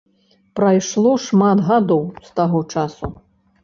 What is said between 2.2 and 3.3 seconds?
з таго часу.